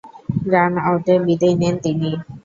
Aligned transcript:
Run 0.51 0.73
আউটে 0.81 1.13
বিদেয় 1.25 1.55
নেন 1.61 1.75
তিনি। 1.83 2.09